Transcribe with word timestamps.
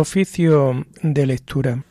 Oficio 0.00 0.86
de 1.02 1.26
lectura. 1.26 1.84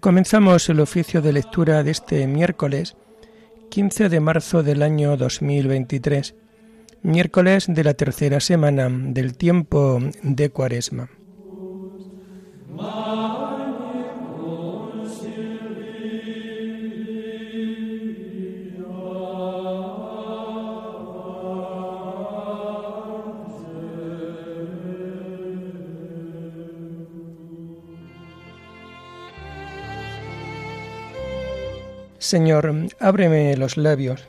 Comenzamos 0.00 0.66
el 0.70 0.80
oficio 0.80 1.20
de 1.20 1.34
lectura 1.34 1.82
de 1.82 1.90
este 1.90 2.26
miércoles 2.26 2.96
15 3.68 4.08
de 4.08 4.20
marzo 4.20 4.62
del 4.62 4.82
año 4.82 5.18
2023, 5.18 6.34
miércoles 7.02 7.66
de 7.68 7.84
la 7.84 7.94
tercera 7.94 8.40
semana 8.40 8.88
del 8.90 9.36
tiempo 9.36 10.00
de 10.22 10.50
Cuaresma. 10.50 11.10
Señor, 32.28 32.74
ábreme 33.00 33.56
los 33.56 33.78
labios, 33.78 34.28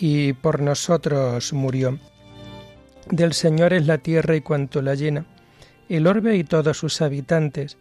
y 0.00 0.32
por 0.32 0.60
nosotros 0.62 1.52
murió. 1.52 1.98
Del 3.10 3.34
Señor 3.34 3.74
es 3.74 3.86
la 3.86 3.98
tierra 3.98 4.34
y 4.34 4.40
cuanto 4.40 4.80
la 4.82 4.94
llena, 4.94 5.26
el 5.88 6.06
orbe 6.06 6.36
y 6.36 6.44
todos 6.44 6.78
sus 6.78 7.02
habitantes. 7.02 7.76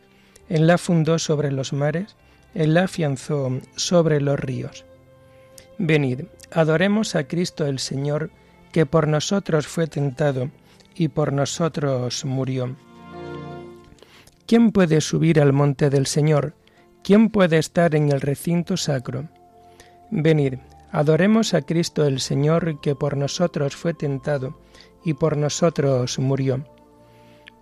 Él 0.49 0.67
la 0.67 0.77
fundó 0.77 1.17
sobre 1.17 1.51
los 1.51 1.71
mares, 1.71 2.17
Él 2.53 2.73
la 2.73 2.83
afianzó 2.83 3.59
sobre 3.75 4.19
los 4.19 4.39
ríos. 4.39 4.85
Venid, 5.77 6.23
adoremos 6.51 7.15
a 7.15 7.25
Cristo 7.25 7.65
el 7.65 7.79
Señor, 7.79 8.31
que 8.73 8.85
por 8.85 9.07
nosotros 9.07 9.65
fue 9.67 9.87
tentado 9.87 10.49
y 10.95 11.07
por 11.07 11.31
nosotros 11.31 12.25
murió. 12.25 12.75
¿Quién 14.45 14.71
puede 14.71 14.99
subir 14.99 15.39
al 15.39 15.53
monte 15.53 15.89
del 15.89 16.07
Señor? 16.07 16.53
¿Quién 17.03 17.29
puede 17.29 17.59
estar 17.59 17.95
en 17.95 18.11
el 18.11 18.19
recinto 18.19 18.75
sacro? 18.75 19.29
Venid, 20.11 20.55
adoremos 20.91 21.53
a 21.53 21.61
Cristo 21.61 22.05
el 22.05 22.19
Señor 22.19 22.79
que 22.81 22.95
por 22.95 23.17
nosotros 23.17 23.75
fue 23.75 23.93
tentado 23.93 24.59
y 25.03 25.13
por 25.13 25.37
nosotros 25.37 26.19
murió. 26.19 26.65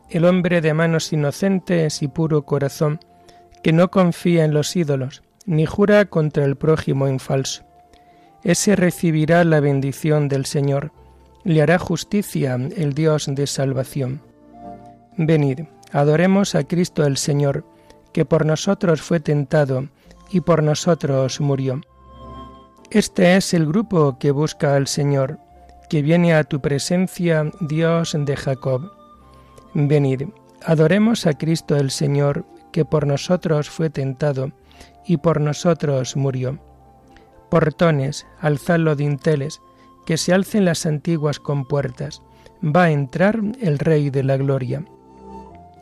El 0.09 0.25
hombre 0.25 0.61
de 0.61 0.73
manos 0.73 1.11
inocentes 1.11 2.01
y 2.01 2.07
puro 2.07 2.43
corazón, 2.43 2.99
que 3.63 3.73
no 3.73 3.91
confía 3.91 4.45
en 4.45 4.53
los 4.53 4.75
ídolos, 4.75 5.23
ni 5.45 5.65
jura 5.65 6.05
contra 6.05 6.45
el 6.45 6.55
prójimo 6.55 7.07
en 7.07 7.19
falso. 7.19 7.63
Ese 8.43 8.75
recibirá 8.75 9.43
la 9.43 9.59
bendición 9.59 10.29
del 10.29 10.45
Señor, 10.45 10.91
le 11.43 11.61
hará 11.61 11.79
justicia 11.79 12.55
el 12.55 12.93
Dios 12.93 13.25
de 13.29 13.47
salvación. 13.47 14.21
Venid, 15.17 15.61
adoremos 15.91 16.55
a 16.55 16.63
Cristo 16.63 17.05
el 17.05 17.17
Señor, 17.17 17.65
que 18.13 18.25
por 18.25 18.45
nosotros 18.45 19.01
fue 19.01 19.19
tentado 19.19 19.89
y 20.31 20.41
por 20.41 20.63
nosotros 20.63 21.41
murió. 21.41 21.81
Este 22.89 23.35
es 23.35 23.53
el 23.53 23.65
grupo 23.65 24.17
que 24.17 24.31
busca 24.31 24.75
al 24.75 24.87
Señor, 24.87 25.39
que 25.89 26.01
viene 26.01 26.33
a 26.33 26.43
tu 26.43 26.61
presencia, 26.61 27.51
Dios 27.59 28.15
de 28.17 28.35
Jacob. 28.37 28.91
Venid, 29.73 30.23
adoremos 30.65 31.25
a 31.25 31.33
Cristo 31.33 31.75
el 31.75 31.91
Señor, 31.91 32.45
que 32.71 32.85
por 32.85 33.05
nosotros 33.05 33.69
fue 33.69 33.89
tentado 33.89 34.51
y 35.05 35.17
por 35.17 35.41
nosotros 35.41 36.15
murió. 36.15 36.59
Portones, 37.49 38.25
alzad 38.39 38.79
los 38.79 38.97
dinteles, 38.97 39.61
que 40.05 40.17
se 40.17 40.33
alcen 40.33 40.65
las 40.65 40.85
antiguas 40.85 41.39
compuertas, 41.39 42.21
va 42.63 42.83
a 42.83 42.91
entrar 42.91 43.39
el 43.61 43.79
Rey 43.79 44.09
de 44.09 44.23
la 44.23 44.37
Gloria. 44.37 44.85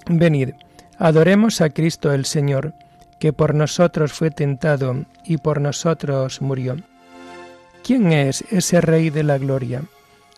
Venid, 0.07 0.51
Adoremos 0.97 1.59
a 1.59 1.69
Cristo 1.69 2.13
el 2.13 2.25
Señor, 2.25 2.73
que 3.19 3.33
por 3.33 3.53
nosotros 3.53 4.13
fue 4.13 4.31
tentado 4.31 5.05
y 5.25 5.37
por 5.37 5.59
nosotros 5.59 6.41
murió. 6.41 6.77
¿Quién 7.85 8.11
es 8.13 8.43
ese 8.49 8.81
Rey 8.81 9.11
de 9.11 9.21
la 9.21 9.37
Gloria? 9.37 9.83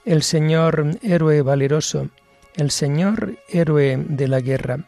El 0.03 0.21
Señor 0.21 0.85
héroe 1.01 1.41
valeroso, 1.41 2.09
el 2.57 2.71
Señor 2.71 3.37
héroe 3.47 4.03
de 4.05 4.27
la 4.27 4.41
guerra. 4.41 4.79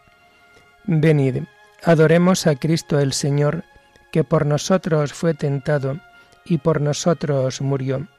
Venid, 0.83 1.43
adoremos 1.85 2.47
a 2.47 2.55
Cristo 2.55 2.99
el 2.99 3.13
Señor, 3.13 3.63
que 4.11 4.25
por 4.25 4.45
nosotros 4.45 5.13
fue 5.13 5.33
tentado 5.33 6.01
y 6.43 6.57
por 6.57 6.81
nosotros 6.81 7.61
murió. 7.61 8.09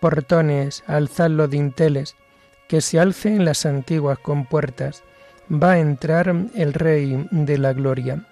Portones, 0.00 0.82
alzad 0.86 1.28
los 1.28 1.50
dinteles, 1.50 2.16
que 2.66 2.80
se 2.80 2.98
alcen 2.98 3.44
las 3.44 3.66
antiguas 3.66 4.18
compuertas, 4.20 5.02
va 5.52 5.72
a 5.72 5.80
entrar 5.80 6.34
el 6.54 6.72
Rey 6.72 7.28
de 7.30 7.58
la 7.58 7.74
Gloria. 7.74 8.24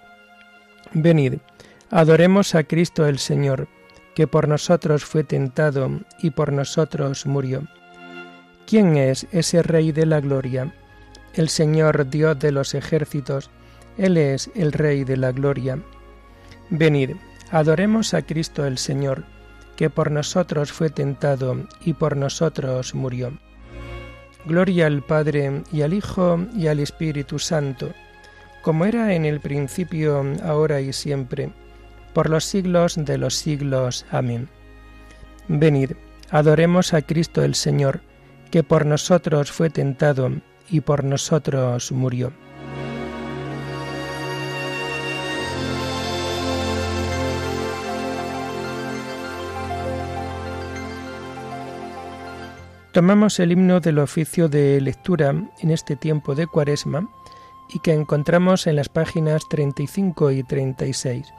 Venid, 0.91 1.35
adoremos 1.91 2.55
a 2.55 2.63
Cristo 2.63 3.05
el 3.05 3.19
Señor, 3.19 3.67
que 4.19 4.27
por 4.27 4.49
nosotros 4.49 5.05
fue 5.05 5.23
tentado 5.23 5.89
y 6.21 6.31
por 6.31 6.51
nosotros 6.51 7.25
murió. 7.25 7.63
¿Quién 8.67 8.97
es 8.97 9.25
ese 9.31 9.63
Rey 9.63 9.93
de 9.93 10.05
la 10.05 10.19
Gloria? 10.19 10.73
El 11.35 11.47
Señor 11.47 12.09
Dios 12.09 12.37
de 12.37 12.51
los 12.51 12.73
ejércitos, 12.73 13.49
Él 13.97 14.17
es 14.17 14.51
el 14.55 14.73
Rey 14.73 15.05
de 15.05 15.15
la 15.15 15.31
Gloria. 15.31 15.79
Venid, 16.69 17.11
adoremos 17.49 18.13
a 18.13 18.21
Cristo 18.23 18.65
el 18.65 18.77
Señor, 18.77 19.23
que 19.77 19.89
por 19.89 20.11
nosotros 20.11 20.73
fue 20.73 20.89
tentado 20.89 21.55
y 21.79 21.93
por 21.93 22.17
nosotros 22.17 22.93
murió. 22.93 23.39
Gloria 24.45 24.87
al 24.87 25.01
Padre 25.01 25.63
y 25.71 25.81
al 25.81 25.93
Hijo 25.93 26.45
y 26.53 26.67
al 26.67 26.81
Espíritu 26.81 27.39
Santo, 27.39 27.93
como 28.63 28.83
era 28.83 29.13
en 29.13 29.23
el 29.23 29.39
principio, 29.39 30.25
ahora 30.43 30.81
y 30.81 30.91
siempre, 30.91 31.53
por 32.19 32.29
los 32.29 32.43
siglos 32.43 32.95
de 32.97 33.17
los 33.17 33.35
siglos. 33.35 34.05
Amén. 34.11 34.49
Venid, 35.47 35.91
adoremos 36.29 36.93
a 36.93 37.01
Cristo 37.01 37.45
el 37.45 37.55
Señor, 37.55 38.01
que 38.51 38.61
por 38.61 38.85
nosotros 38.85 39.53
fue 39.53 39.69
tentado 39.69 40.29
y 40.69 40.81
por 40.81 41.05
nosotros 41.05 41.93
murió. 41.93 42.33
Tomamos 52.91 53.39
el 53.39 53.53
himno 53.53 53.79
del 53.79 53.99
oficio 53.99 54.49
de 54.49 54.81
lectura 54.81 55.29
en 55.29 55.71
este 55.71 55.95
tiempo 55.95 56.35
de 56.35 56.47
Cuaresma 56.47 57.09
y 57.69 57.79
que 57.79 57.93
encontramos 57.93 58.67
en 58.67 58.75
las 58.75 58.89
páginas 58.89 59.47
35 59.47 60.31
y 60.31 60.43
36. 60.43 61.38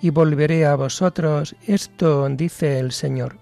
y 0.00 0.10
volveré 0.10 0.66
a 0.66 0.76
vosotros, 0.76 1.56
esto 1.66 2.28
dice 2.28 2.78
el 2.78 2.92
Señor. 2.92 3.36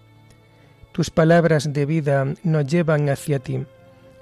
Tus 0.92 1.10
palabras 1.10 1.72
de 1.72 1.84
vida 1.84 2.24
nos 2.42 2.66
llevan 2.66 3.08
hacia 3.08 3.38
ti, 3.38 3.64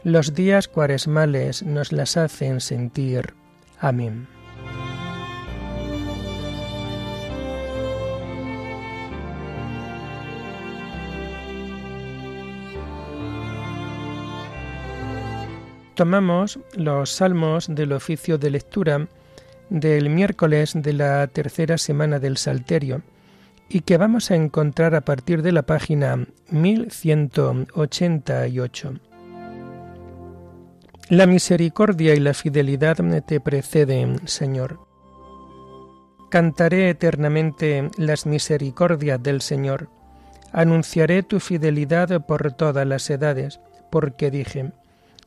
Los 0.02 0.34
días 0.34 0.68
cuaresmales 0.68 1.62
nos 1.62 1.92
las 1.92 2.16
hacen 2.16 2.60
sentir. 2.60 3.32
Amén. 3.78 4.28
Tomamos 15.94 16.58
los 16.74 17.10
salmos 17.10 17.66
del 17.68 17.92
oficio 17.92 18.36
de 18.36 18.50
lectura 18.50 19.06
del 19.74 20.08
miércoles 20.08 20.72
de 20.76 20.92
la 20.92 21.26
tercera 21.26 21.76
semana 21.78 22.20
del 22.20 22.36
Salterio 22.36 23.02
y 23.68 23.80
que 23.80 23.96
vamos 23.96 24.30
a 24.30 24.36
encontrar 24.36 24.94
a 24.94 25.00
partir 25.00 25.42
de 25.42 25.50
la 25.50 25.62
página 25.62 26.28
1188. 26.50 28.94
La 31.08 31.26
misericordia 31.26 32.14
y 32.14 32.20
la 32.20 32.34
fidelidad 32.34 32.98
te 33.26 33.40
preceden, 33.40 34.28
Señor. 34.28 34.78
Cantaré 36.30 36.90
eternamente 36.90 37.90
las 37.98 38.26
misericordias 38.26 39.20
del 39.20 39.40
Señor. 39.40 39.90
Anunciaré 40.52 41.24
tu 41.24 41.40
fidelidad 41.40 42.24
por 42.26 42.52
todas 42.52 42.86
las 42.86 43.10
edades, 43.10 43.58
porque 43.90 44.30
dije, 44.30 44.70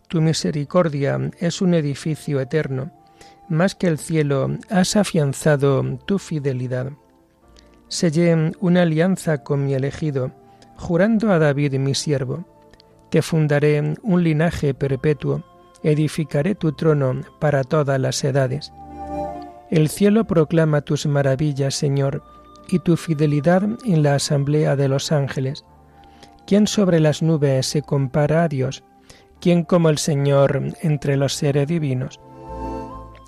tu 0.07 0.21
misericordia 0.21 1.19
es 1.39 1.61
un 1.61 1.73
edificio 1.73 2.39
eterno, 2.39 2.93
más 3.49 3.75
que 3.75 3.87
el 3.87 3.97
cielo 3.97 4.49
has 4.69 4.95
afianzado 4.95 5.83
tu 6.05 6.19
fidelidad. 6.19 6.91
Sellé 7.87 8.51
una 8.59 8.81
alianza 8.81 9.43
con 9.43 9.65
mi 9.65 9.73
elegido, 9.73 10.31
jurando 10.75 11.31
a 11.31 11.39
David 11.39 11.75
mi 11.75 11.95
siervo. 11.95 12.45
Te 13.09 13.21
fundaré 13.21 13.95
un 14.03 14.23
linaje 14.23 14.73
perpetuo, 14.73 15.43
edificaré 15.83 16.55
tu 16.55 16.73
trono 16.73 17.21
para 17.39 17.63
todas 17.63 17.99
las 17.99 18.23
edades. 18.23 18.73
El 19.69 19.89
cielo 19.89 20.25
proclama 20.25 20.81
tus 20.81 21.05
maravillas, 21.05 21.75
Señor, 21.75 22.23
y 22.69 22.79
tu 22.79 22.97
fidelidad 22.97 23.63
en 23.85 24.03
la 24.03 24.15
asamblea 24.15 24.75
de 24.75 24.89
los 24.89 25.11
ángeles. 25.11 25.63
¿Quién 26.45 26.67
sobre 26.67 26.99
las 26.99 27.21
nubes 27.21 27.65
se 27.65 27.81
compara 27.81 28.43
a 28.43 28.47
Dios? 28.47 28.83
¿Quién 29.39 29.63
como 29.63 29.89
el 29.89 29.97
Señor 29.97 30.61
entre 30.81 31.17
los 31.17 31.33
seres 31.33 31.67
divinos? 31.67 32.19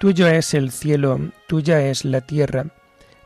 Tuyo 0.00 0.28
es 0.28 0.54
el 0.54 0.70
cielo, 0.70 1.20
tuya 1.46 1.82
es 1.82 2.06
la 2.06 2.22
tierra. 2.22 2.64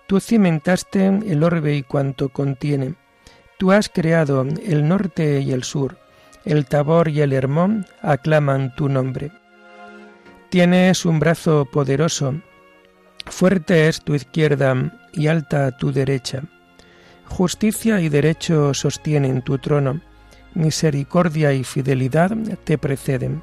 Tú 0.08 0.18
cimentaste 0.18 1.06
el 1.06 1.44
orbe 1.44 1.76
y 1.76 1.84
cuanto 1.84 2.30
contiene. 2.30 2.96
Tú 3.58 3.70
has 3.70 3.88
creado 3.88 4.42
el 4.42 4.88
norte 4.88 5.40
y 5.40 5.52
el 5.52 5.62
sur. 5.62 5.98
El 6.44 6.66
Tabor 6.66 7.10
y 7.10 7.20
el 7.20 7.32
Hermón 7.32 7.86
aclaman 8.02 8.74
tu 8.74 8.88
nombre. 8.88 9.30
Tienes 10.50 11.04
un 11.04 11.20
brazo 11.20 11.64
poderoso. 11.64 12.34
Fuerte 13.26 13.86
es 13.86 14.00
tu 14.00 14.16
izquierda 14.16 14.98
y 15.12 15.28
alta 15.28 15.76
tu 15.76 15.92
derecha. 15.92 16.42
Justicia 17.26 18.00
y 18.00 18.08
derecho 18.08 18.74
sostienen 18.74 19.42
tu 19.42 19.58
trono 19.58 20.00
misericordia 20.54 21.52
y 21.52 21.62
fidelidad 21.62 22.36
te 22.64 22.78
preceden. 22.78 23.42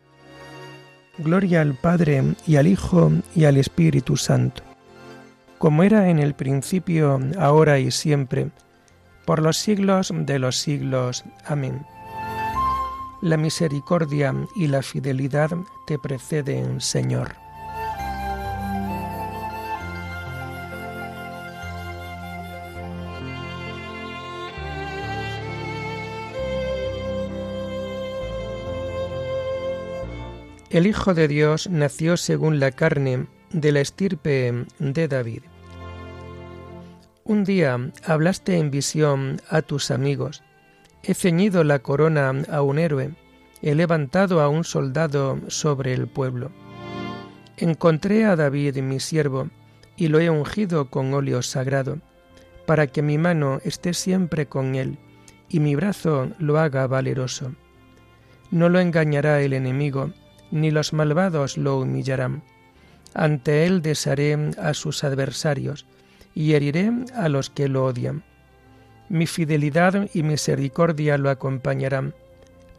Gloria 1.17 1.61
al 1.61 1.75
Padre 1.75 2.23
y 2.47 2.55
al 2.55 2.67
Hijo 2.67 3.11
y 3.35 3.45
al 3.45 3.57
Espíritu 3.57 4.17
Santo, 4.17 4.63
como 5.57 5.83
era 5.83 6.09
en 6.09 6.19
el 6.19 6.33
principio, 6.33 7.19
ahora 7.37 7.79
y 7.79 7.91
siempre, 7.91 8.49
por 9.25 9.41
los 9.41 9.57
siglos 9.57 10.11
de 10.13 10.39
los 10.39 10.57
siglos. 10.57 11.23
Amén. 11.45 11.85
La 13.21 13.37
misericordia 13.37 14.33
y 14.55 14.67
la 14.67 14.81
fidelidad 14.81 15.51
te 15.85 15.99
preceden, 15.99 16.81
Señor. 16.81 17.35
El 30.71 30.87
Hijo 30.87 31.13
de 31.13 31.27
Dios 31.27 31.69
nació 31.69 32.15
según 32.15 32.61
la 32.61 32.71
carne 32.71 33.27
de 33.51 33.73
la 33.73 33.81
estirpe 33.81 34.53
de 34.79 35.07
David. 35.09 35.41
Un 37.25 37.43
día 37.43 37.77
hablaste 38.05 38.57
en 38.57 38.71
visión 38.71 39.41
a 39.49 39.63
tus 39.63 39.91
amigos. 39.91 40.43
He 41.03 41.13
ceñido 41.13 41.65
la 41.65 41.79
corona 41.79 42.31
a 42.49 42.61
un 42.61 42.79
héroe, 42.79 43.13
he 43.61 43.75
levantado 43.75 44.39
a 44.39 44.47
un 44.47 44.63
soldado 44.63 45.41
sobre 45.49 45.93
el 45.93 46.07
pueblo. 46.07 46.51
Encontré 47.57 48.23
a 48.23 48.37
David 48.37 48.77
mi 48.77 49.01
siervo, 49.01 49.49
y 49.97 50.07
lo 50.07 50.21
he 50.21 50.29
ungido 50.29 50.89
con 50.89 51.13
óleo 51.13 51.41
sagrado, 51.41 51.97
para 52.65 52.87
que 52.87 53.01
mi 53.01 53.17
mano 53.17 53.59
esté 53.65 53.93
siempre 53.93 54.45
con 54.45 54.75
él, 54.75 54.97
y 55.49 55.59
mi 55.59 55.75
brazo 55.75 56.31
lo 56.39 56.59
haga 56.59 56.87
valeroso. 56.87 57.51
No 58.51 58.69
lo 58.69 58.79
engañará 58.79 59.41
el 59.41 59.51
enemigo, 59.51 60.11
ni 60.51 60.69
los 60.69 60.93
malvados 60.93 61.57
lo 61.57 61.79
humillarán. 61.79 62.43
Ante 63.13 63.65
él 63.65 63.81
desharé 63.81 64.37
a 64.57 64.73
sus 64.73 65.03
adversarios 65.03 65.85
y 66.33 66.53
heriré 66.53 66.91
a 67.15 67.29
los 67.29 67.49
que 67.49 67.67
lo 67.67 67.85
odian. 67.85 68.23
Mi 69.09 69.27
fidelidad 69.27 70.09
y 70.13 70.23
misericordia 70.23 71.17
lo 71.17 71.29
acompañarán. 71.29 72.13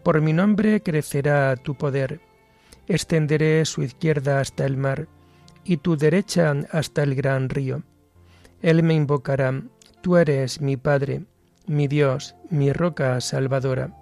Por 0.03 0.21
mi 0.21 0.33
nombre 0.33 0.83
crecerá 0.83 1.55
tu 1.57 1.75
poder. 1.75 2.21
Extenderé 2.89 3.65
su 3.65 3.83
izquierda 3.83 4.41
hasta 4.41 4.65
el 4.65 4.77
mar 4.77 5.09
y 5.65 5.77
tu 5.77 5.97
derecha 5.97 6.55
hasta 6.71 7.03
el 7.03 7.15
gran 7.15 7.49
río. 7.49 7.83
Él 8.63 8.83
me 8.83 8.95
invocará, 8.95 9.63
tú 10.01 10.17
eres 10.17 10.61
mi 10.61 10.77
Padre, 10.77 11.25
mi 11.67 11.89
Dios, 11.89 12.35
mi 12.51 12.73
roca 12.73 13.21
salvadora, 13.21 13.95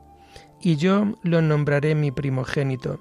y 0.63 0.77
yo 0.77 1.17
lo 1.23 1.43
nombraré 1.43 1.95
mi 1.95 2.11
primogénito 2.11 3.01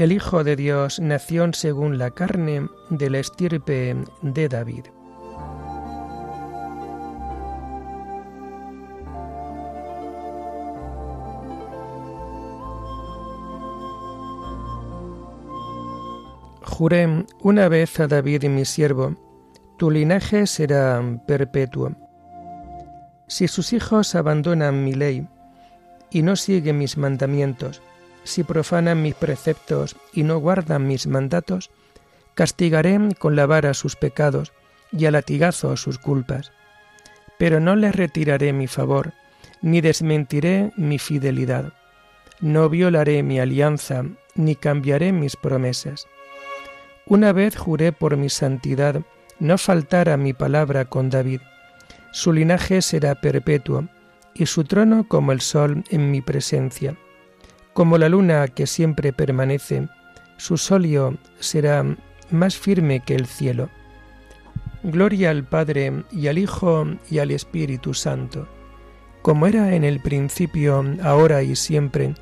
El 0.00 0.12
Hijo 0.12 0.44
de 0.44 0.56
Dios 0.56 0.98
nació 0.98 1.52
según 1.52 1.98
la 1.98 2.10
carne 2.10 2.70
de 2.88 3.10
la 3.10 3.18
estirpe 3.18 3.94
de 4.22 4.48
David. 4.48 4.86
Juré 16.62 17.26
una 17.42 17.68
vez 17.68 18.00
a 18.00 18.06
David 18.06 18.44
mi 18.44 18.64
siervo, 18.64 19.16
tu 19.76 19.90
linaje 19.90 20.46
será 20.46 21.02
perpetuo. 21.26 21.94
Si 23.26 23.48
sus 23.48 23.74
hijos 23.74 24.14
abandonan 24.14 24.82
mi 24.82 24.94
ley 24.94 25.28
y 26.10 26.22
no 26.22 26.36
siguen 26.36 26.78
mis 26.78 26.96
mandamientos, 26.96 27.82
si 28.24 28.44
profanan 28.44 29.02
mis 29.02 29.14
preceptos 29.14 29.96
y 30.12 30.22
no 30.22 30.38
guardan 30.38 30.86
mis 30.86 31.06
mandatos, 31.06 31.70
castigaré 32.34 32.98
con 33.18 33.36
la 33.36 33.46
vara 33.46 33.74
sus 33.74 33.96
pecados 33.96 34.52
y 34.92 35.06
a 35.06 35.10
latigazo 35.10 35.76
sus 35.76 35.98
culpas. 35.98 36.52
Pero 37.38 37.60
no 37.60 37.76
les 37.76 37.94
retiraré 37.94 38.52
mi 38.52 38.66
favor, 38.66 39.12
ni 39.62 39.80
desmentiré 39.80 40.72
mi 40.76 40.98
fidelidad. 40.98 41.72
No 42.40 42.68
violaré 42.68 43.22
mi 43.22 43.40
alianza, 43.40 44.04
ni 44.34 44.56
cambiaré 44.56 45.12
mis 45.12 45.36
promesas. 45.36 46.06
Una 47.06 47.32
vez 47.32 47.56
juré 47.56 47.92
por 47.92 48.16
mi 48.16 48.28
santidad 48.28 49.02
no 49.38 49.58
faltar 49.58 50.10
a 50.10 50.16
mi 50.16 50.32
palabra 50.32 50.84
con 50.84 51.10
David. 51.10 51.40
Su 52.12 52.32
linaje 52.32 52.82
será 52.82 53.14
perpetuo, 53.14 53.88
y 54.34 54.46
su 54.46 54.64
trono 54.64 55.08
como 55.08 55.32
el 55.32 55.40
sol 55.40 55.84
en 55.90 56.10
mi 56.10 56.20
presencia. 56.20 56.96
Como 57.72 57.98
la 57.98 58.08
luna 58.08 58.48
que 58.48 58.66
siempre 58.66 59.12
permanece, 59.12 59.88
su 60.36 60.56
solio 60.56 61.18
será 61.38 61.84
más 62.30 62.56
firme 62.56 63.00
que 63.00 63.14
el 63.14 63.26
cielo. 63.26 63.68
Gloria 64.82 65.30
al 65.30 65.44
Padre 65.44 66.04
y 66.10 66.28
al 66.28 66.38
Hijo 66.38 66.86
y 67.10 67.18
al 67.18 67.30
Espíritu 67.30 67.92
Santo, 67.94 68.48
como 69.22 69.46
era 69.46 69.74
en 69.74 69.84
el 69.84 70.00
principio, 70.00 70.84
ahora 71.02 71.42
y 71.42 71.54
siempre, 71.54 72.14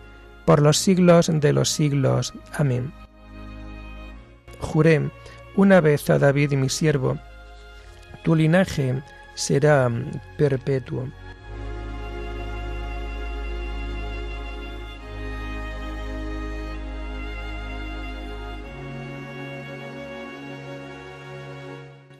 por 0.44 0.60
los 0.60 0.76
siglos 0.76 1.30
de 1.32 1.52
los 1.52 1.70
siglos. 1.70 2.34
Amén. 2.54 2.92
Juré 4.60 5.10
una 5.54 5.80
vez 5.80 6.10
a 6.10 6.18
David 6.18 6.52
mi 6.52 6.68
siervo, 6.68 7.18
tu 8.24 8.34
linaje 8.34 9.02
será 9.34 9.90
perpetuo. 10.36 11.08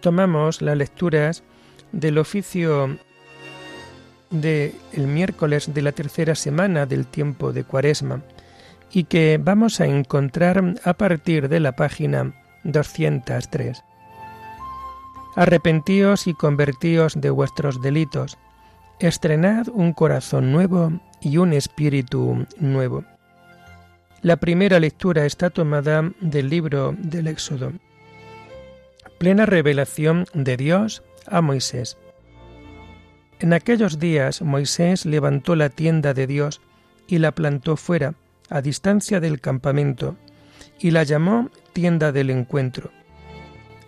Tomamos 0.08 0.62
las 0.62 0.74
lecturas 0.74 1.42
del 1.92 2.16
oficio 2.16 2.96
del 4.30 4.72
el 4.94 5.06
miércoles 5.06 5.74
de 5.74 5.82
la 5.82 5.92
tercera 5.92 6.34
semana 6.34 6.86
del 6.86 7.06
tiempo 7.06 7.52
de 7.52 7.64
Cuaresma 7.64 8.22
y 8.90 9.04
que 9.04 9.38
vamos 9.38 9.82
a 9.82 9.86
encontrar 9.86 10.76
a 10.82 10.94
partir 10.94 11.50
de 11.50 11.60
la 11.60 11.72
página 11.72 12.32
203. 12.64 13.84
Arrepentíos 15.36 16.26
y 16.26 16.32
convertíos 16.32 17.20
de 17.20 17.28
vuestros 17.28 17.82
delitos, 17.82 18.38
estrenad 19.00 19.68
un 19.68 19.92
corazón 19.92 20.52
nuevo 20.52 20.90
y 21.20 21.36
un 21.36 21.52
espíritu 21.52 22.46
nuevo. 22.58 23.04
La 24.22 24.38
primera 24.38 24.80
lectura 24.80 25.26
está 25.26 25.50
tomada 25.50 26.10
del 26.22 26.48
libro 26.48 26.94
del 26.96 27.26
Éxodo. 27.26 27.74
Plena 29.19 29.47
revelación 29.47 30.26
de 30.35 30.57
Dios 30.57 31.02
a 31.26 31.40
Moisés. 31.40 31.99
En 33.40 33.52
aquellos 33.52 33.99
días 33.99 34.43
Moisés 34.43 35.07
levantó 35.07 35.57
la 35.57 35.69
tienda 35.69 36.14
de 36.14 36.26
Dios 36.26 36.61
y 37.07 37.19
la 37.19 37.33
plantó 37.33 37.76
fuera, 37.76 38.14
a 38.50 38.62
distancia 38.62 39.21
del 39.21 39.40
campamento, 39.40 40.17
y 40.78 40.90
la 40.90 41.02
llamó 41.02 41.50
tienda 41.73 42.12
del 42.12 42.31
encuentro. 42.31 42.90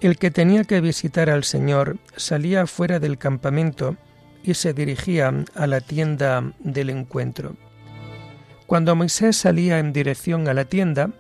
El 0.00 0.16
que 0.16 0.30
tenía 0.30 0.64
que 0.64 0.80
visitar 0.80 1.28
al 1.28 1.44
Señor 1.44 1.98
salía 2.16 2.66
fuera 2.66 2.98
del 2.98 3.18
campamento 3.18 3.96
y 4.42 4.54
se 4.54 4.72
dirigía 4.72 5.32
a 5.54 5.66
la 5.66 5.80
tienda 5.80 6.52
del 6.60 6.90
encuentro. 6.90 7.56
Cuando 8.66 8.94
Moisés 8.94 9.36
salía 9.36 9.78
en 9.78 9.92
dirección 9.92 10.48
a 10.48 10.54
la 10.54 10.64
tienda, 10.64 11.10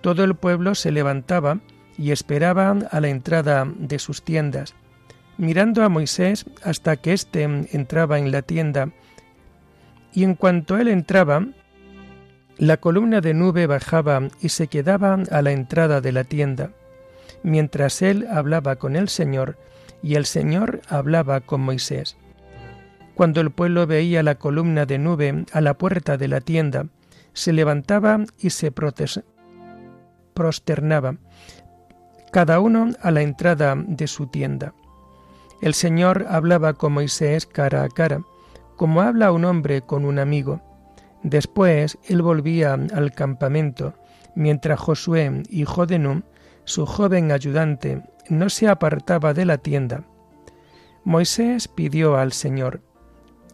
todo 0.00 0.24
el 0.24 0.34
pueblo 0.34 0.74
se 0.74 0.90
levantaba 0.90 1.60
y 1.98 2.10
esperaba 2.10 2.76
a 2.90 3.00
la 3.00 3.08
entrada 3.08 3.66
de 3.76 3.98
sus 3.98 4.22
tiendas, 4.22 4.74
mirando 5.36 5.84
a 5.84 5.88
Moisés 5.88 6.46
hasta 6.62 6.96
que 6.96 7.12
éste 7.12 7.42
entraba 7.42 8.18
en 8.18 8.32
la 8.32 8.42
tienda. 8.42 8.90
Y 10.12 10.24
en 10.24 10.34
cuanto 10.34 10.76
él 10.78 10.88
entraba, 10.88 11.46
la 12.58 12.76
columna 12.76 13.20
de 13.20 13.34
nube 13.34 13.66
bajaba 13.66 14.28
y 14.40 14.50
se 14.50 14.68
quedaba 14.68 15.14
a 15.30 15.42
la 15.42 15.52
entrada 15.52 16.00
de 16.00 16.12
la 16.12 16.24
tienda, 16.24 16.70
mientras 17.42 18.00
él 18.02 18.26
hablaba 18.30 18.76
con 18.76 18.94
el 18.94 19.08
Señor 19.08 19.58
y 20.02 20.14
el 20.14 20.24
Señor 20.24 20.82
hablaba 20.88 21.40
con 21.40 21.62
Moisés. 21.62 22.16
Cuando 23.14 23.40
el 23.40 23.50
pueblo 23.50 23.86
veía 23.86 24.22
la 24.22 24.36
columna 24.36 24.86
de 24.86 24.98
nube 24.98 25.44
a 25.52 25.60
la 25.60 25.74
puerta 25.74 26.16
de 26.16 26.28
la 26.28 26.40
tienda, 26.40 26.86
se 27.32 27.52
levantaba 27.52 28.20
y 28.38 28.50
se 28.50 28.72
prosternaba, 30.34 31.16
cada 32.34 32.58
uno 32.58 32.88
a 33.00 33.12
la 33.12 33.22
entrada 33.22 33.76
de 33.76 34.08
su 34.08 34.26
tienda. 34.26 34.74
El 35.60 35.72
Señor 35.72 36.26
hablaba 36.28 36.72
con 36.72 36.94
Moisés 36.94 37.46
cara 37.46 37.84
a 37.84 37.88
cara, 37.88 38.22
como 38.74 39.02
habla 39.02 39.30
un 39.30 39.44
hombre 39.44 39.82
con 39.82 40.04
un 40.04 40.18
amigo 40.18 40.60
Después 41.22 41.96
él 42.08 42.22
volvía 42.22 42.74
al 42.74 43.12
campamento, 43.12 43.94
mientras 44.34 44.80
Josué, 44.80 45.44
hijo 45.48 45.86
de 45.86 46.22
su 46.64 46.86
joven 46.86 47.30
ayudante, 47.30 48.02
no 48.28 48.48
se 48.48 48.66
apartaba 48.66 49.32
de 49.32 49.44
la 49.44 49.58
tienda. 49.58 50.02
Moisés 51.04 51.68
pidió 51.68 52.16
al 52.16 52.32
Señor, 52.32 52.82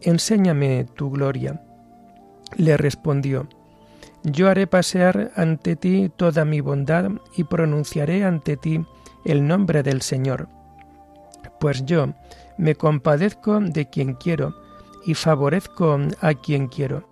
Enséñame 0.00 0.86
tu 0.94 1.10
gloria. 1.10 1.62
Le 2.56 2.78
respondió, 2.78 3.46
Yo 4.24 4.48
haré 4.48 4.66
pasear 4.66 5.32
ante 5.36 5.76
ti 5.76 6.10
toda 6.14 6.44
mi 6.44 6.60
bondad 6.60 7.10
y 7.36 7.44
pronunciaré 7.44 8.24
ante 8.24 8.56
ti 8.56 8.84
el 9.24 9.46
nombre 9.46 9.82
del 9.82 10.02
Señor. 10.02 10.48
Pues 11.58 11.84
yo 11.84 12.14
me 12.58 12.74
compadezco 12.74 13.60
de 13.60 13.88
quien 13.88 14.14
quiero 14.14 14.54
y 15.06 15.14
favorezco 15.14 15.98
a 16.20 16.34
quien 16.34 16.68
quiero 16.68 17.10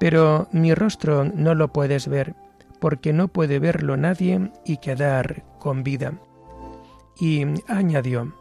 pero 0.00 0.48
mi 0.50 0.74
rostro 0.74 1.24
no 1.24 1.54
lo 1.54 1.68
puedes 1.68 2.08
ver, 2.08 2.34
porque 2.80 3.12
no 3.12 3.28
puede 3.28 3.58
verlo 3.58 3.98
nadie 3.98 4.50
y 4.64 4.78
quedar 4.78 5.44
con 5.58 5.84
vida. 5.84 6.14
Y 7.20 7.44
añadió, 7.68 8.34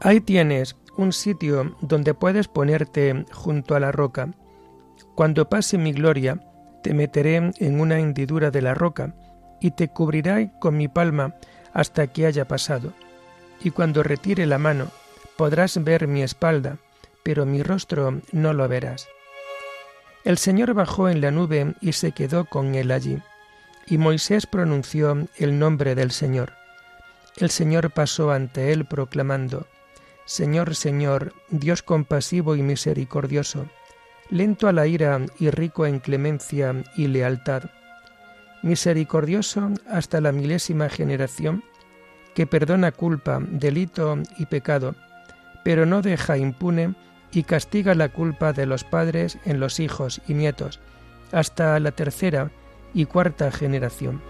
ahí 0.00 0.22
tienes 0.22 0.74
un 0.96 1.12
sitio 1.12 1.76
donde 1.82 2.14
puedes 2.14 2.48
ponerte 2.48 3.26
junto 3.30 3.74
a 3.74 3.80
la 3.80 3.92
roca. 3.92 4.30
Cuando 5.14 5.50
pase 5.50 5.76
mi 5.76 5.92
gloria, 5.92 6.40
te 6.82 6.94
meteré 6.94 7.36
en 7.36 7.80
una 7.80 7.98
hendidura 7.98 8.50
de 8.50 8.62
la 8.62 8.74
roca 8.74 9.14
y 9.60 9.70
te 9.70 9.88
cubriré 9.88 10.50
con 10.58 10.76
mi 10.76 10.88
palma 10.88 11.34
hasta 11.72 12.06
que 12.08 12.26
haya 12.26 12.46
pasado. 12.46 12.92
Y 13.62 13.70
cuando 13.70 14.02
retire 14.02 14.46
la 14.46 14.58
mano, 14.58 14.88
podrás 15.36 15.82
ver 15.82 16.08
mi 16.08 16.22
espalda, 16.22 16.78
pero 17.22 17.46
mi 17.46 17.62
rostro 17.62 18.20
no 18.32 18.52
lo 18.52 18.68
verás. 18.68 19.08
El 20.24 20.38
Señor 20.38 20.74
bajó 20.74 21.08
en 21.08 21.20
la 21.20 21.30
nube 21.30 21.74
y 21.80 21.92
se 21.92 22.12
quedó 22.12 22.44
con 22.44 22.74
él 22.74 22.90
allí, 22.90 23.18
y 23.86 23.98
Moisés 23.98 24.46
pronunció 24.46 25.26
el 25.36 25.58
nombre 25.58 25.94
del 25.94 26.12
Señor. 26.12 26.52
El 27.36 27.50
Señor 27.50 27.90
pasó 27.90 28.30
ante 28.30 28.72
él 28.72 28.84
proclamando, 28.84 29.66
Señor, 30.24 30.76
Señor, 30.76 31.34
Dios 31.50 31.82
compasivo 31.82 32.54
y 32.54 32.62
misericordioso, 32.62 33.66
lento 34.32 34.66
a 34.66 34.72
la 34.72 34.86
ira 34.86 35.20
y 35.38 35.50
rico 35.50 35.84
en 35.84 36.00
clemencia 36.00 36.74
y 36.96 37.06
lealtad, 37.06 37.64
misericordioso 38.62 39.70
hasta 39.90 40.22
la 40.22 40.32
milésima 40.32 40.88
generación, 40.88 41.62
que 42.34 42.46
perdona 42.46 42.92
culpa, 42.92 43.40
delito 43.42 44.18
y 44.38 44.46
pecado, 44.46 44.94
pero 45.64 45.84
no 45.84 46.00
deja 46.00 46.38
impune 46.38 46.94
y 47.30 47.42
castiga 47.42 47.94
la 47.94 48.08
culpa 48.08 48.54
de 48.54 48.64
los 48.64 48.84
padres 48.84 49.38
en 49.44 49.60
los 49.60 49.80
hijos 49.80 50.22
y 50.26 50.32
nietos, 50.32 50.80
hasta 51.30 51.78
la 51.78 51.92
tercera 51.92 52.50
y 52.94 53.04
cuarta 53.04 53.52
generación. 53.52 54.22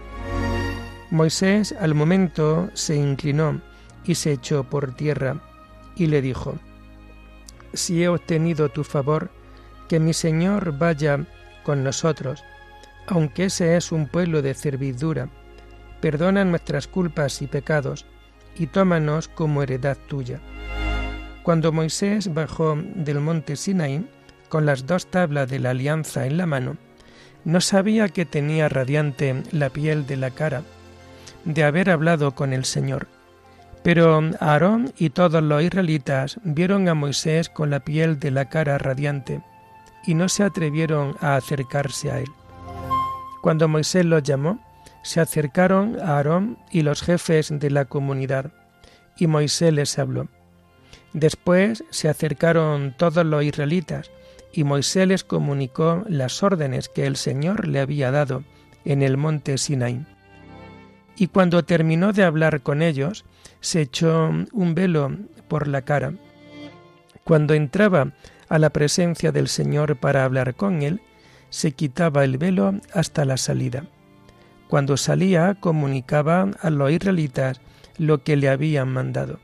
Moisés 1.10 1.76
al 1.80 1.94
momento 1.94 2.70
se 2.74 2.96
inclinó 2.96 3.60
y 4.04 4.16
se 4.16 4.32
echó 4.32 4.64
por 4.64 4.96
tierra 4.96 5.40
y 5.94 6.08
le 6.08 6.22
dijo, 6.22 6.58
Si 7.72 8.02
he 8.02 8.08
obtenido 8.08 8.68
tu 8.68 8.82
favor, 8.82 9.30
que 9.92 10.00
mi 10.00 10.14
Señor 10.14 10.78
vaya 10.78 11.26
con 11.64 11.84
nosotros, 11.84 12.42
aunque 13.06 13.44
ese 13.44 13.76
es 13.76 13.92
un 13.92 14.06
pueblo 14.06 14.40
de 14.40 14.54
servidura, 14.54 15.28
perdona 16.00 16.46
nuestras 16.46 16.88
culpas 16.88 17.42
y 17.42 17.46
pecados, 17.46 18.06
y 18.56 18.68
tómanos 18.68 19.28
como 19.28 19.62
heredad 19.62 19.98
tuya. 20.08 20.40
Cuando 21.42 21.72
Moisés 21.72 22.32
bajó 22.32 22.74
del 22.94 23.20
monte 23.20 23.54
Sinaí 23.54 24.08
con 24.48 24.64
las 24.64 24.86
dos 24.86 25.08
tablas 25.08 25.50
de 25.50 25.58
la 25.58 25.72
alianza 25.72 26.24
en 26.24 26.38
la 26.38 26.46
mano, 26.46 26.78
no 27.44 27.60
sabía 27.60 28.08
que 28.08 28.24
tenía 28.24 28.70
radiante 28.70 29.42
la 29.50 29.68
piel 29.68 30.06
de 30.06 30.16
la 30.16 30.30
cara, 30.30 30.62
de 31.44 31.64
haber 31.64 31.90
hablado 31.90 32.34
con 32.34 32.54
el 32.54 32.64
Señor. 32.64 33.08
Pero 33.82 34.22
Aarón 34.40 34.94
y 34.96 35.10
todos 35.10 35.42
los 35.42 35.62
israelitas 35.62 36.40
vieron 36.44 36.88
a 36.88 36.94
Moisés 36.94 37.50
con 37.50 37.68
la 37.68 37.80
piel 37.80 38.18
de 38.18 38.30
la 38.30 38.48
cara 38.48 38.78
radiante 38.78 39.42
y 40.04 40.14
no 40.14 40.28
se 40.28 40.42
atrevieron 40.42 41.16
a 41.20 41.36
acercarse 41.36 42.10
a 42.10 42.20
él. 42.20 42.30
Cuando 43.40 43.68
Moisés 43.68 44.04
los 44.04 44.22
llamó, 44.22 44.60
se 45.02 45.20
acercaron 45.20 45.98
a 46.00 46.16
Aarón 46.16 46.58
y 46.70 46.82
los 46.82 47.02
jefes 47.02 47.48
de 47.50 47.70
la 47.70 47.84
comunidad, 47.86 48.52
y 49.16 49.26
Moisés 49.26 49.72
les 49.72 49.98
habló. 49.98 50.28
Después 51.12 51.84
se 51.90 52.08
acercaron 52.08 52.94
todos 52.96 53.26
los 53.26 53.42
israelitas, 53.44 54.10
y 54.52 54.64
Moisés 54.64 55.08
les 55.08 55.24
comunicó 55.24 56.04
las 56.08 56.42
órdenes 56.42 56.88
que 56.88 57.06
el 57.06 57.16
Señor 57.16 57.66
le 57.66 57.80
había 57.80 58.10
dado 58.10 58.44
en 58.84 59.02
el 59.02 59.16
monte 59.16 59.58
Sinaí. 59.58 60.04
Y 61.16 61.28
cuando 61.28 61.64
terminó 61.64 62.12
de 62.12 62.24
hablar 62.24 62.62
con 62.62 62.82
ellos, 62.82 63.24
se 63.60 63.82
echó 63.82 64.30
un 64.52 64.74
velo 64.74 65.16
por 65.48 65.68
la 65.68 65.82
cara. 65.82 66.14
Cuando 67.24 67.54
entraba 67.54 68.12
a 68.52 68.58
la 68.58 68.68
presencia 68.68 69.32
del 69.32 69.48
Señor 69.48 69.96
para 69.96 70.24
hablar 70.24 70.54
con 70.54 70.82
él, 70.82 71.00
se 71.48 71.72
quitaba 71.72 72.22
el 72.22 72.36
velo 72.36 72.74
hasta 72.92 73.24
la 73.24 73.38
salida. 73.38 73.86
Cuando 74.68 74.98
salía, 74.98 75.56
comunicaba 75.58 76.50
a 76.60 76.68
los 76.68 76.90
israelitas 76.90 77.62
lo 77.96 78.22
que 78.22 78.36
le 78.36 78.50
habían 78.50 78.90
mandado. 78.90 79.40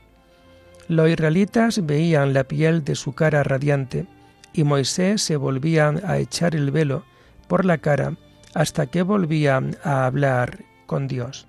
Los 0.87 1.09
israelitas 1.09 1.83
veían 1.87 2.35
la 2.35 2.43
piel 2.43 2.83
de 2.83 2.93
su 2.93 3.13
cara 3.13 3.41
radiante, 3.41 4.05
y 4.53 4.63
Moisés 4.63 5.23
se 5.23 5.37
volvía 5.37 5.91
a 6.03 6.19
echar 6.19 6.55
el 6.55 6.69
velo 6.69 7.03
por 7.47 7.65
la 7.65 7.79
cara 7.79 8.15
hasta 8.53 8.85
que 8.85 9.01
volvía 9.01 9.59
a 9.83 10.05
hablar 10.05 10.59
con 10.85 11.07
Dios. 11.07 11.47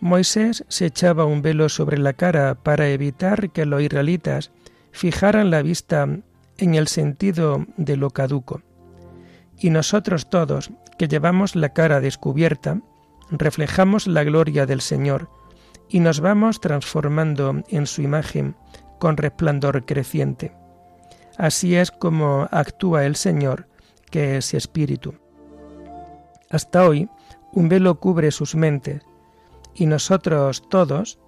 Moisés 0.00 0.64
se 0.68 0.86
echaba 0.86 1.26
un 1.26 1.42
velo 1.42 1.68
sobre 1.68 1.98
la 1.98 2.14
cara 2.14 2.54
para 2.54 2.88
evitar 2.88 3.50
que 3.50 3.66
los 3.66 3.82
israelitas 3.82 4.50
fijaran 4.92 5.50
la 5.50 5.62
vista 5.62 6.08
en 6.56 6.74
el 6.74 6.88
sentido 6.88 7.66
de 7.76 7.96
lo 7.96 8.10
caduco. 8.10 8.62
Y 9.58 9.70
nosotros 9.70 10.30
todos, 10.30 10.70
que 10.98 11.06
llevamos 11.06 11.54
la 11.54 11.74
cara 11.74 12.00
descubierta, 12.00 12.80
reflejamos 13.30 14.06
la 14.06 14.24
gloria 14.24 14.64
del 14.64 14.80
Señor 14.80 15.28
y 15.88 16.00
nos 16.00 16.20
vamos 16.20 16.60
transformando 16.60 17.62
en 17.68 17.86
su 17.86 18.00
imagen 18.00 18.56
con 18.98 19.16
resplandor 19.16 19.84
creciente. 19.84 20.52
Así 21.36 21.74
es 21.74 21.90
como 21.90 22.48
actúa 22.50 23.04
el 23.04 23.16
Señor, 23.16 23.66
que 24.10 24.38
es 24.38 24.54
Espíritu. 24.54 25.14
Hasta 26.50 26.86
hoy, 26.86 27.08
un 27.52 27.68
velo 27.68 28.00
cubre 28.00 28.30
sus 28.30 28.54
mentes, 28.54 29.02
y 29.74 29.86
nosotros 29.86 30.62
todos, 30.68 31.18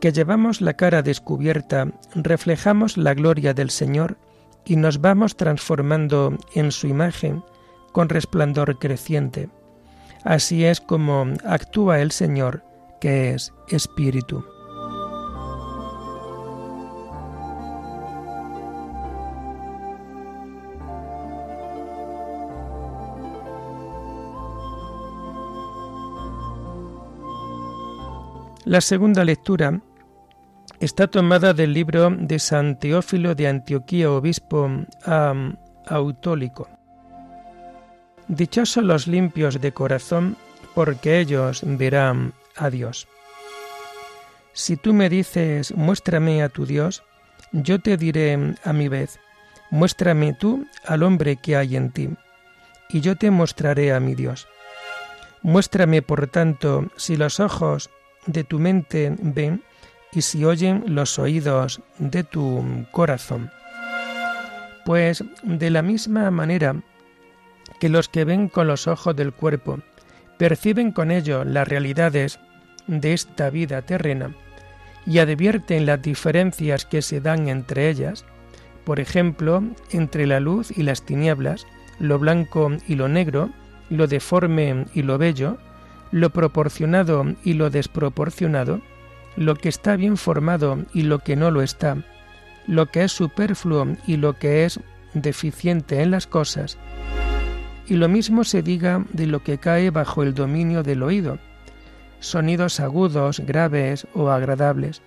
que 0.00 0.12
llevamos 0.12 0.60
la 0.60 0.74
cara 0.74 1.02
descubierta, 1.02 1.88
reflejamos 2.14 2.96
la 2.96 3.14
gloria 3.14 3.54
del 3.54 3.70
Señor 3.70 4.16
y 4.64 4.76
nos 4.76 5.00
vamos 5.00 5.36
transformando 5.36 6.36
en 6.54 6.70
su 6.72 6.86
imagen 6.86 7.42
con 7.92 8.08
resplandor 8.08 8.78
creciente. 8.78 9.48
Así 10.24 10.64
es 10.64 10.80
como 10.80 11.26
actúa 11.44 12.00
el 12.00 12.10
Señor, 12.12 12.62
que 13.00 13.34
es 13.34 13.52
Espíritu. 13.68 14.44
La 28.68 28.82
segunda 28.82 29.24
lectura 29.24 29.80
está 30.78 31.06
tomada 31.06 31.54
del 31.54 31.72
libro 31.72 32.10
de 32.10 32.38
San 32.38 32.78
Teófilo 32.78 33.34
de 33.34 33.48
Antioquía, 33.48 34.10
obispo 34.10 34.70
autólico. 35.86 36.68
Dichosos 38.26 38.84
los 38.84 39.06
limpios 39.06 39.58
de 39.62 39.72
corazón, 39.72 40.36
porque 40.74 41.18
ellos 41.18 41.62
verán 41.64 42.34
a 42.56 42.68
Dios. 42.68 43.08
Si 44.52 44.76
tú 44.76 44.92
me 44.92 45.08
dices, 45.08 45.74
muéstrame 45.74 46.42
a 46.42 46.50
tu 46.50 46.66
Dios, 46.66 47.02
yo 47.52 47.78
te 47.78 47.96
diré 47.96 48.54
a 48.64 48.72
mi 48.74 48.88
vez, 48.88 49.18
muéstrame 49.70 50.34
tú 50.34 50.66
al 50.84 51.04
hombre 51.04 51.36
que 51.36 51.56
hay 51.56 51.74
en 51.74 51.90
ti, 51.90 52.10
y 52.90 53.00
yo 53.00 53.16
te 53.16 53.30
mostraré 53.30 53.94
a 53.94 54.00
mi 54.00 54.14
Dios. 54.14 54.46
Muéstrame, 55.40 56.02
por 56.02 56.26
tanto, 56.26 56.90
si 56.96 57.16
los 57.16 57.40
ojos 57.40 57.88
de 58.28 58.44
tu 58.44 58.60
mente 58.60 59.12
ven 59.20 59.62
y 60.12 60.22
si 60.22 60.44
oyen 60.44 60.84
los 60.86 61.18
oídos 61.18 61.80
de 61.98 62.22
tu 62.22 62.86
corazón. 62.92 63.50
Pues 64.84 65.24
de 65.42 65.70
la 65.70 65.82
misma 65.82 66.30
manera 66.30 66.76
que 67.80 67.88
los 67.88 68.08
que 68.08 68.24
ven 68.24 68.48
con 68.48 68.66
los 68.66 68.86
ojos 68.86 69.16
del 69.16 69.32
cuerpo 69.32 69.80
perciben 70.38 70.92
con 70.92 71.10
ello 71.10 71.44
las 71.44 71.66
realidades 71.66 72.38
de 72.86 73.12
esta 73.12 73.50
vida 73.50 73.82
terrena 73.82 74.34
y 75.06 75.18
advierten 75.18 75.86
las 75.86 76.02
diferencias 76.02 76.84
que 76.84 77.02
se 77.02 77.20
dan 77.20 77.48
entre 77.48 77.88
ellas, 77.88 78.24
por 78.84 79.00
ejemplo, 79.00 79.62
entre 79.90 80.26
la 80.26 80.40
luz 80.40 80.70
y 80.76 80.82
las 80.82 81.02
tinieblas, 81.02 81.66
lo 81.98 82.18
blanco 82.18 82.70
y 82.86 82.94
lo 82.94 83.08
negro, 83.08 83.50
lo 83.90 84.06
deforme 84.06 84.86
y 84.94 85.02
lo 85.02 85.18
bello, 85.18 85.58
lo 86.10 86.30
proporcionado 86.30 87.24
y 87.44 87.54
lo 87.54 87.70
desproporcionado, 87.70 88.80
lo 89.36 89.56
que 89.56 89.68
está 89.68 89.96
bien 89.96 90.16
formado 90.16 90.84
y 90.92 91.02
lo 91.02 91.20
que 91.20 91.36
no 91.36 91.50
lo 91.50 91.62
está, 91.62 91.96
lo 92.66 92.86
que 92.86 93.04
es 93.04 93.12
superfluo 93.12 93.96
y 94.06 94.16
lo 94.16 94.34
que 94.38 94.64
es 94.64 94.80
deficiente 95.14 96.02
en 96.02 96.10
las 96.10 96.26
cosas. 96.26 96.78
Y 97.86 97.94
lo 97.94 98.08
mismo 98.08 98.44
se 98.44 98.62
diga 98.62 99.04
de 99.12 99.26
lo 99.26 99.42
que 99.42 99.58
cae 99.58 99.90
bajo 99.90 100.22
el 100.22 100.34
dominio 100.34 100.82
del 100.82 101.02
oído, 101.02 101.38
sonidos 102.20 102.80
agudos, 102.80 103.40
graves 103.40 104.06
o 104.14 104.28
agradables. 104.28 105.02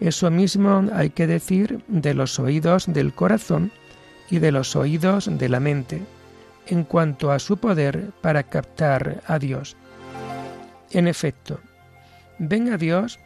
Eso 0.00 0.30
mismo 0.30 0.84
hay 0.92 1.10
que 1.10 1.26
decir 1.26 1.82
de 1.88 2.14
los 2.14 2.38
oídos 2.38 2.86
del 2.86 3.14
corazón 3.14 3.72
y 4.30 4.38
de 4.38 4.52
los 4.52 4.76
oídos 4.76 5.28
de 5.30 5.48
la 5.48 5.60
mente, 5.60 6.02
en 6.66 6.84
cuanto 6.84 7.30
a 7.30 7.38
su 7.38 7.56
poder 7.56 8.10
para 8.20 8.42
captar 8.44 9.22
a 9.26 9.38
Dios. 9.38 9.76
En 10.90 11.08
efecto, 11.08 11.60
ven 12.38 12.72
a 12.72 12.76
Dios 12.76 13.18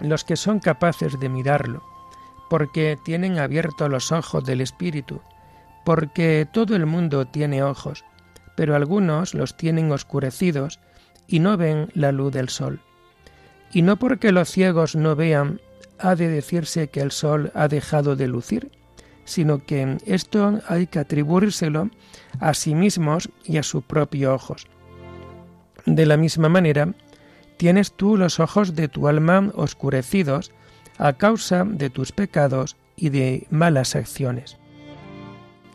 los 0.00 0.24
que 0.24 0.36
son 0.36 0.60
capaces 0.60 1.18
de 1.20 1.28
mirarlo, 1.28 1.82
porque 2.48 2.98
tienen 3.04 3.38
abiertos 3.38 3.90
los 3.90 4.12
ojos 4.12 4.44
del 4.44 4.60
Espíritu, 4.60 5.20
porque 5.84 6.46
todo 6.50 6.76
el 6.76 6.86
mundo 6.86 7.26
tiene 7.26 7.62
ojos, 7.62 8.04
pero 8.56 8.74
algunos 8.74 9.34
los 9.34 9.56
tienen 9.56 9.92
oscurecidos 9.92 10.80
y 11.26 11.38
no 11.38 11.56
ven 11.56 11.90
la 11.94 12.12
luz 12.12 12.32
del 12.32 12.48
sol. 12.48 12.80
Y 13.72 13.82
no 13.82 13.96
porque 13.96 14.32
los 14.32 14.50
ciegos 14.50 14.96
no 14.96 15.14
vean, 15.14 15.60
ha 15.98 16.14
de 16.14 16.28
decirse 16.28 16.88
que 16.88 17.00
el 17.00 17.12
sol 17.12 17.52
ha 17.54 17.68
dejado 17.68 18.16
de 18.16 18.26
lucir, 18.26 18.70
sino 19.24 19.64
que 19.64 19.98
esto 20.06 20.60
hay 20.66 20.86
que 20.86 20.98
atribuírselo 20.98 21.90
a 22.40 22.54
sí 22.54 22.74
mismos 22.74 23.30
y 23.44 23.58
a 23.58 23.62
sus 23.62 23.84
propios 23.84 24.34
ojos. 24.34 24.66
De 25.86 26.06
la 26.06 26.16
misma 26.16 26.48
manera, 26.48 26.92
tienes 27.56 27.92
tú 27.92 28.16
los 28.16 28.40
ojos 28.40 28.74
de 28.74 28.88
tu 28.88 29.08
alma 29.08 29.50
oscurecidos 29.54 30.52
a 30.98 31.14
causa 31.14 31.64
de 31.64 31.90
tus 31.90 32.12
pecados 32.12 32.76
y 32.96 33.08
de 33.08 33.46
malas 33.50 33.96
acciones. 33.96 34.58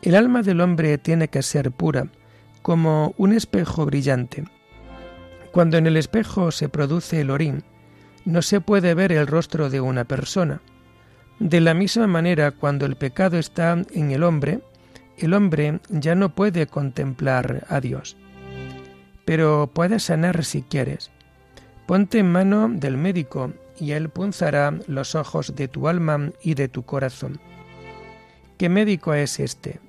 El 0.01 0.15
alma 0.15 0.43
del 0.43 0.61
hombre 0.61 0.97
tiene 0.97 1.27
que 1.27 1.41
ser 1.41 1.71
pura, 1.71 2.07
como 2.61 3.13
un 3.17 3.33
espejo 3.33 3.85
brillante. 3.85 4.43
Cuando 5.51 5.77
en 5.77 5.87
el 5.87 5.97
espejo 5.97 6.51
se 6.51 6.69
produce 6.69 7.21
el 7.21 7.31
orín, 7.31 7.63
no 8.25 8.41
se 8.41 8.61
puede 8.61 8.93
ver 8.93 9.11
el 9.11 9.25
rostro 9.25 9.69
de 9.69 9.81
una 9.81 10.03
persona. 10.03 10.61
De 11.39 11.61
la 11.61 11.73
misma 11.73 12.07
manera, 12.07 12.51
cuando 12.51 12.85
el 12.85 12.95
pecado 12.95 13.37
está 13.37 13.81
en 13.93 14.11
el 14.11 14.23
hombre, 14.23 14.59
el 15.17 15.33
hombre 15.33 15.79
ya 15.89 16.13
no 16.13 16.33
puede 16.35 16.67
contemplar 16.67 17.65
a 17.69 17.79
Dios 17.79 18.17
pero 19.25 19.69
puedes 19.73 20.03
sanar 20.03 20.45
si 20.45 20.61
quieres. 20.61 21.11
Ponte 21.85 22.19
en 22.19 22.31
mano 22.31 22.69
del 22.69 22.97
médico 22.97 23.53
y 23.79 23.91
él 23.91 24.09
punzará 24.09 24.79
los 24.87 25.15
ojos 25.15 25.55
de 25.55 25.67
tu 25.67 25.87
alma 25.87 26.31
y 26.41 26.53
de 26.53 26.67
tu 26.67 26.83
corazón. 26.83 27.39
¿Qué 28.57 28.69
médico 28.69 29.13
es 29.13 29.39
este? 29.39 29.79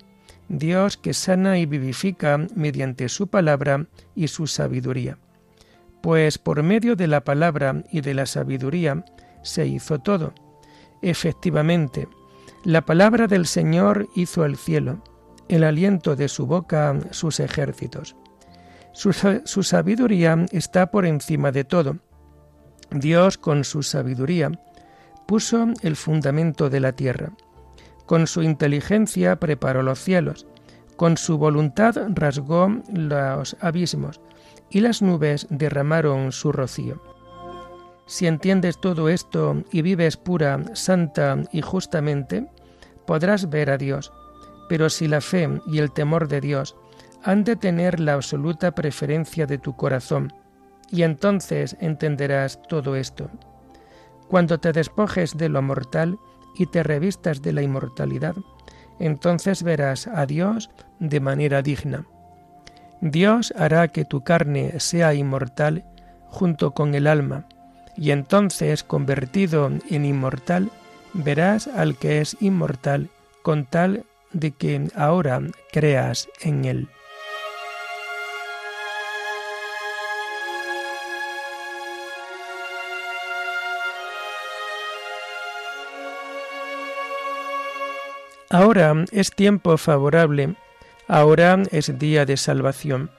Dios 0.48 0.96
que 0.96 1.14
sana 1.14 1.58
y 1.58 1.66
vivifica 1.66 2.38
mediante 2.54 3.08
su 3.08 3.28
palabra 3.28 3.86
y 4.14 4.28
su 4.28 4.46
sabiduría. 4.46 5.18
Pues 6.02 6.38
por 6.38 6.62
medio 6.62 6.96
de 6.96 7.06
la 7.06 7.22
palabra 7.22 7.84
y 7.90 8.00
de 8.00 8.14
la 8.14 8.26
sabiduría 8.26 9.04
se 9.42 9.66
hizo 9.66 9.98
todo, 9.98 10.34
Efectivamente, 11.02 12.08
la 12.64 12.84
palabra 12.84 13.26
del 13.26 13.46
Señor 13.46 14.08
hizo 14.14 14.44
el 14.44 14.56
cielo, 14.56 15.02
el 15.48 15.62
aliento 15.62 16.16
de 16.16 16.28
su 16.28 16.46
boca 16.46 16.98
sus 17.10 17.38
ejércitos. 17.40 18.16
Su, 18.96 19.12
sabiduría 19.62 20.46
está 20.52 20.90
por 20.90 21.04
encima 21.04 21.52
de 21.52 21.64
todo. 21.64 21.98
Dios 22.90 23.36
con 23.36 23.62
su 23.62 23.82
sabiduría 23.82 24.50
puso 25.26 25.66
el 25.82 25.96
fundamento 25.96 26.70
de 26.70 26.80
la 26.80 26.92
tierra. 26.92 27.32
Con 28.06 28.26
su 28.26 28.42
inteligencia 28.42 29.36
preparó 29.36 29.82
los 29.82 29.98
cielos. 29.98 30.46
Con 30.96 31.18
su 31.18 31.36
voluntad 31.36 31.94
rasgó 32.14 32.74
los 32.90 33.58
abismos 33.60 34.22
y 34.70 34.80
las 34.80 35.02
nubes 35.02 35.46
derramaron 35.50 36.32
su 36.32 36.50
rocío. 36.50 37.02
Si 38.06 38.26
entiendes 38.26 38.80
todo 38.80 39.10
esto 39.10 39.62
y 39.70 39.82
vives 39.82 40.16
pura, 40.16 40.64
santa 40.72 41.36
y 41.52 41.60
justamente, 41.60 42.48
podrás 43.06 43.50
ver 43.50 43.68
a 43.68 43.76
Dios. 43.76 44.10
Pero 44.70 44.88
si 44.88 45.06
la 45.06 45.20
fe 45.20 45.60
y 45.66 45.80
el 45.80 45.92
temor 45.92 46.28
de 46.28 46.40
Dios 46.40 46.76
han 47.26 47.42
de 47.42 47.56
tener 47.56 47.98
la 47.98 48.12
absoluta 48.12 48.70
preferencia 48.70 49.46
de 49.46 49.58
tu 49.58 49.74
corazón, 49.74 50.32
y 50.92 51.02
entonces 51.02 51.76
entenderás 51.80 52.62
todo 52.68 52.94
esto. 52.94 53.28
Cuando 54.28 54.60
te 54.60 54.72
despojes 54.72 55.36
de 55.36 55.48
lo 55.48 55.60
mortal 55.60 56.18
y 56.56 56.66
te 56.66 56.84
revistas 56.84 57.42
de 57.42 57.52
la 57.52 57.62
inmortalidad, 57.62 58.36
entonces 59.00 59.64
verás 59.64 60.06
a 60.06 60.24
Dios 60.24 60.70
de 61.00 61.18
manera 61.18 61.62
digna. 61.62 62.06
Dios 63.00 63.52
hará 63.58 63.88
que 63.88 64.04
tu 64.04 64.22
carne 64.22 64.78
sea 64.78 65.12
inmortal 65.12 65.84
junto 66.28 66.70
con 66.70 66.94
el 66.94 67.08
alma, 67.08 67.48
y 67.96 68.12
entonces, 68.12 68.84
convertido 68.84 69.68
en 69.90 70.04
inmortal, 70.04 70.70
verás 71.12 71.66
al 71.66 71.96
que 71.96 72.20
es 72.20 72.36
inmortal 72.38 73.10
con 73.42 73.66
tal 73.66 74.04
de 74.32 74.52
que 74.52 74.88
ahora 74.94 75.40
creas 75.72 76.28
en 76.40 76.66
él. 76.66 76.88
Ahora 88.50 89.04
es 89.10 89.32
tiempo 89.32 89.76
favorable, 89.76 90.54
ahora 91.08 91.62
es 91.72 91.98
día 91.98 92.24
de 92.24 92.36
salvación. 92.36 93.10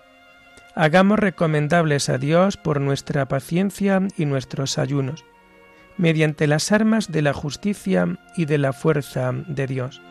Hagamos 0.74 1.20
recomendables 1.20 2.08
a 2.08 2.18
Dios 2.18 2.56
por 2.56 2.80
nuestra 2.80 3.28
paciencia 3.28 4.08
y 4.16 4.26
nuestros 4.26 4.78
ayunos, 4.78 5.26
mediante 5.98 6.48
las 6.48 6.72
armas 6.72 7.12
de 7.12 7.22
la 7.22 7.34
justicia 7.34 8.18
y 8.38 8.46
de 8.46 8.58
la 8.58 8.72
fuerza 8.72 9.34
de 9.34 9.68
Dios. 9.68 10.02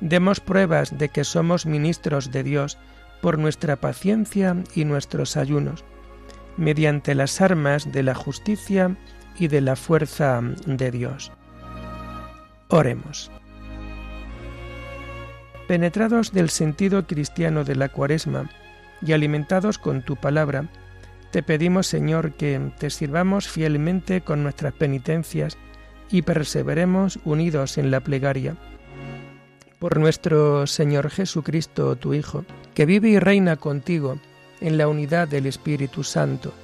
Demos 0.00 0.40
pruebas 0.40 0.98
de 0.98 1.10
que 1.10 1.22
somos 1.22 1.64
ministros 1.64 2.32
de 2.32 2.42
Dios 2.42 2.76
por 3.20 3.38
nuestra 3.38 3.76
paciencia 3.76 4.56
y 4.74 4.84
nuestros 4.84 5.36
ayunos, 5.36 5.84
mediante 6.56 7.14
las 7.14 7.40
armas 7.40 7.92
de 7.92 8.02
la 8.02 8.16
justicia 8.16 8.96
y 9.38 9.46
de 9.46 9.60
la 9.60 9.76
fuerza 9.76 10.40
de 10.66 10.90
Dios. 10.90 11.30
Oremos. 12.68 13.30
Penetrados 15.68 16.32
del 16.32 16.48
sentido 16.48 17.06
cristiano 17.06 17.62
de 17.62 17.76
la 17.76 17.90
cuaresma 17.90 18.48
y 19.02 19.12
alimentados 19.12 19.76
con 19.76 20.00
tu 20.00 20.16
palabra, 20.16 20.64
te 21.30 21.42
pedimos, 21.42 21.86
Señor, 21.86 22.32
que 22.32 22.58
te 22.78 22.88
sirvamos 22.88 23.48
fielmente 23.48 24.22
con 24.22 24.42
nuestras 24.42 24.72
penitencias 24.72 25.58
y 26.10 26.22
perseveremos 26.22 27.18
unidos 27.26 27.76
en 27.76 27.90
la 27.90 28.00
plegaria. 28.00 28.56
Por 29.78 29.98
nuestro 29.98 30.66
Señor 30.66 31.10
Jesucristo, 31.10 31.96
tu 31.96 32.14
Hijo, 32.14 32.46
que 32.72 32.86
vive 32.86 33.10
y 33.10 33.18
reina 33.18 33.56
contigo 33.56 34.18
en 34.62 34.78
la 34.78 34.88
unidad 34.88 35.28
del 35.28 35.44
Espíritu 35.44 36.02
Santo, 36.02 36.54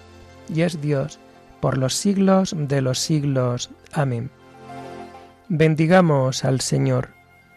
y 0.48 0.62
es 0.62 0.80
Dios 0.80 1.20
por 1.60 1.76
los 1.76 1.94
siglos 1.94 2.54
de 2.56 2.80
los 2.80 3.00
siglos. 3.00 3.68
Amén. 3.92 4.30
Bendigamos 5.50 6.46
al 6.46 6.62
Señor. 6.62 7.23